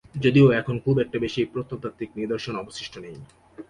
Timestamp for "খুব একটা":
0.79-1.17